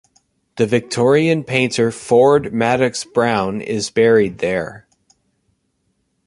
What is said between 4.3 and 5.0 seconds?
there.